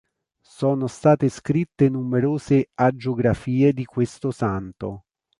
Sono 0.43 0.87
state 0.87 1.29
scritte 1.29 1.87
numerose 1.87 2.69
agiografie 2.73 3.71
di 3.71 3.85
questo 3.85 4.31
santo. 4.31 5.03